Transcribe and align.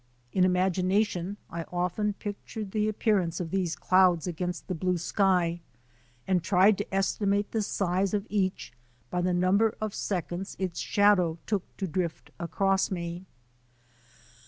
In 0.33 0.45
imagination 0.45 1.37
I 1.51 1.61
often 1.71 2.13
pictured 2.13 2.71
the 2.71 2.87
appearance 2.89 3.39
of 3.39 3.51
these 3.51 3.75
clouds 3.75 4.25
against 4.25 4.67
the 4.67 4.73
blue 4.73 4.97
sky 4.97 5.61
and 6.25 6.41
tried 6.41 6.79
to 6.79 6.91
esti 6.91 7.25
mate 7.27 7.51
the 7.51 7.61
size 7.61 8.11
of 8.15 8.25
each 8.27 8.73
by 9.11 9.21
the 9.21 9.31
number 9.31 9.75
of 9.79 9.93
seconds 9.93 10.55
its 10.57 10.79
shadow 10.79 11.37
took 11.45 11.77
to 11.77 11.85
drift 11.87 12.31
across 12.39 12.89
me. 12.89 13.27